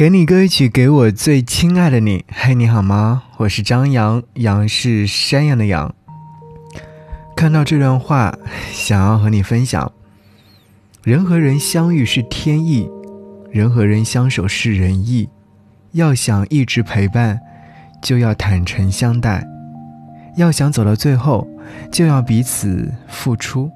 [0.00, 2.24] 给你歌曲，给我最亲爱的你。
[2.32, 3.24] 嘿，你好吗？
[3.36, 5.94] 我是张扬，杨是山羊的羊。
[7.36, 8.34] 看到这段话，
[8.72, 9.92] 想要和你分享：
[11.02, 12.88] 人和人相遇是天意，
[13.50, 15.28] 人和人相守是人意。
[15.92, 17.38] 要想一直陪伴，
[18.00, 19.42] 就要坦诚相待；
[20.34, 21.46] 要想走到最后，
[21.92, 23.70] 就要彼此付出。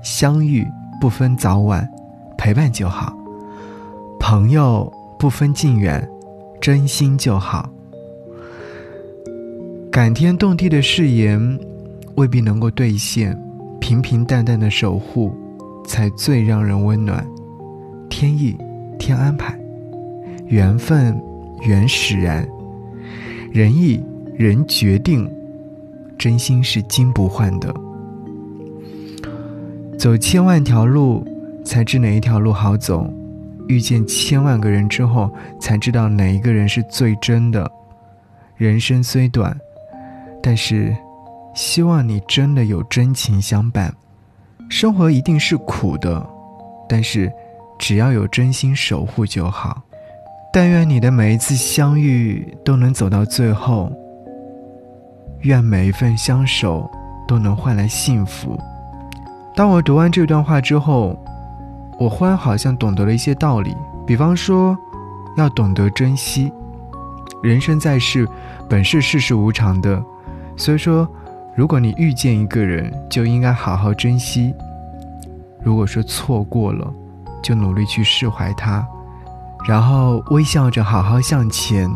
[0.00, 0.64] 相遇
[1.00, 1.90] 不分早晚，
[2.36, 3.12] 陪伴就好。
[4.20, 4.94] 朋友。
[5.18, 6.08] 不分近远，
[6.60, 7.68] 真心就好。
[9.90, 11.58] 感天动地的誓言
[12.14, 13.36] 未必能够兑现，
[13.80, 15.34] 平平淡淡的守护
[15.84, 17.26] 才最让人温暖。
[18.08, 18.56] 天意，
[18.96, 19.52] 天安排；
[20.46, 21.20] 缘分，
[21.62, 22.44] 缘使然；
[23.52, 24.00] 人意，
[24.36, 25.28] 人决定。
[26.16, 27.72] 真心是金不换的。
[29.96, 31.24] 走千万条路，
[31.64, 33.08] 才知哪一条路好走。
[33.68, 37.70] 遇见千万个人之后，才知道哪一个人是最真的。
[38.56, 39.56] 人生虽短，
[40.42, 40.96] 但是
[41.54, 43.94] 希望你真的有真情相伴。
[44.70, 46.26] 生活一定是苦的，
[46.88, 47.30] 但是
[47.78, 49.80] 只要有真心守护就好。
[50.52, 53.92] 但愿你的每一次相遇都能走到最后。
[55.42, 56.90] 愿每一份相守
[57.28, 58.58] 都能换来幸福。
[59.54, 61.22] 当我读完这段话之后。
[61.98, 64.76] 我忽然好像懂得了一些道理，比方说，
[65.36, 66.52] 要懂得珍惜。
[67.42, 68.26] 人生在世，
[68.68, 70.02] 本是世事无常的，
[70.56, 71.08] 所以说，
[71.56, 74.54] 如果你遇见一个人，就应该好好珍惜。
[75.60, 76.92] 如果说错过了，
[77.42, 78.86] 就努力去释怀他，
[79.66, 81.90] 然后微笑着好好向前，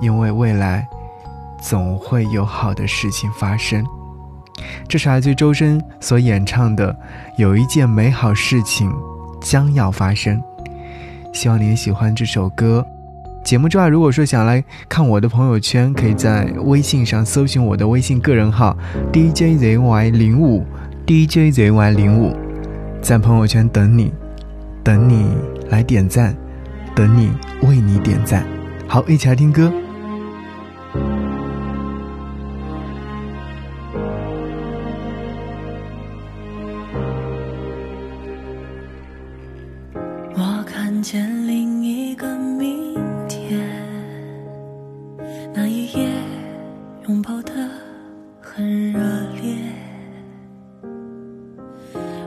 [0.00, 0.86] 因为未来
[1.60, 3.84] 总会有好的事情发生。
[4.88, 6.92] 这是来自周深所演唱的
[7.36, 8.90] 《有一件美好事情》。
[9.40, 10.42] 将要发生，
[11.32, 12.86] 希望你也喜欢这首歌。
[13.42, 18.76] 节目之外，如果说想来看我的朋友圈，可以在微信上搜寻我的微信个人号
[19.12, 20.64] DJZY 零五
[21.06, 22.36] DJZY 零五，
[23.00, 24.12] 在朋友圈等你，
[24.84, 25.26] 等你
[25.70, 26.36] 来点赞，
[26.94, 27.30] 等你
[27.62, 28.44] 为你点赞。
[28.86, 29.72] 好，一起来听歌。
[41.00, 42.94] 看见另一个明
[43.26, 43.58] 天，
[45.54, 46.10] 那一夜
[47.08, 47.52] 拥抱的
[48.38, 49.00] 很热
[49.40, 49.56] 烈，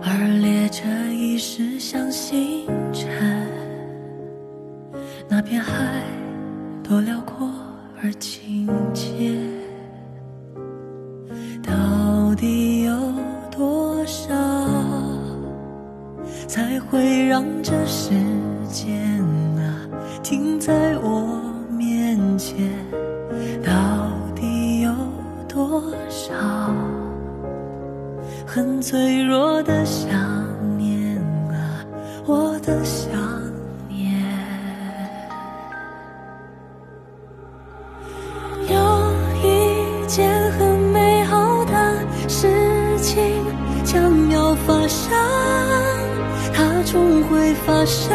[0.01, 3.11] 而列车已驶向星辰，
[5.29, 6.01] 那片海
[6.83, 7.47] 多辽阔
[8.01, 9.37] 而亲切，
[11.61, 12.97] 到底有
[13.51, 14.33] 多少
[16.47, 18.15] 才会让这世？
[18.73, 19.23] 间
[19.59, 19.77] 啊，
[20.23, 21.39] 停在我
[21.69, 22.57] 面前，
[23.63, 23.71] 到
[24.35, 24.91] 底有
[25.47, 26.33] 多少
[28.47, 30.09] 很脆弱的想
[30.75, 31.15] 念
[31.51, 31.85] 啊，
[32.25, 33.11] 我的想
[33.87, 34.11] 念。
[38.67, 38.75] 有
[39.43, 41.95] 一件很美好的
[42.27, 42.47] 事
[42.97, 43.23] 情
[43.83, 45.11] 将要发生，
[46.85, 48.11] 终会发生。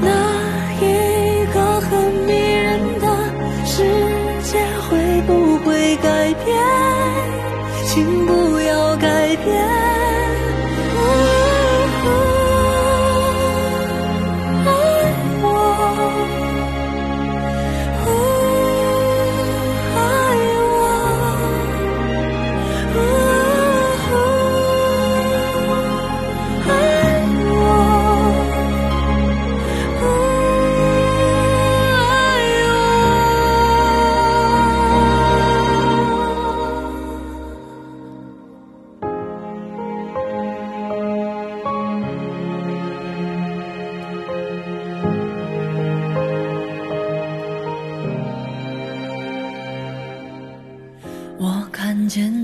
[0.00, 0.08] 那
[0.80, 3.06] 一个很迷人的
[3.64, 3.82] 世
[4.42, 4.58] 界
[4.88, 6.56] 会不会改变？
[7.86, 9.77] 请不要改变。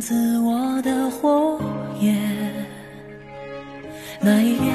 [0.06, 1.58] 自我的火
[1.98, 2.14] 焰，
[4.20, 4.70] 那一夜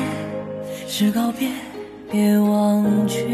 [0.87, 1.47] 是告别，
[2.09, 3.27] 别忘却。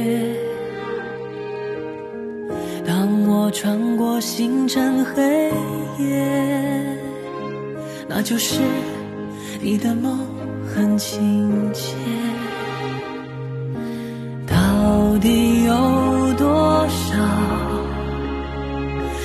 [2.86, 5.54] 当我穿过星辰黑
[5.98, 7.00] 夜，
[8.10, 8.60] 那就是
[9.62, 10.20] 你的梦
[10.68, 11.96] 很亲切。
[14.46, 17.18] 到底有多少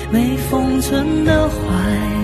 [0.09, 2.20] 没封存的怀？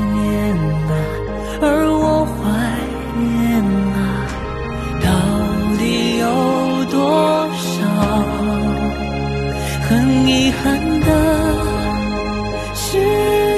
[10.68, 11.10] 憾的
[12.76, 12.98] 时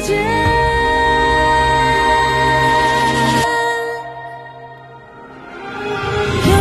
[0.03, 0.15] 间。
[6.45, 6.51] 有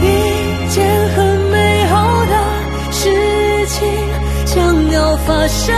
[0.00, 1.94] 一件很美好
[2.26, 2.34] 的
[2.90, 3.00] 事
[3.66, 3.78] 情
[4.46, 5.76] 将要发生，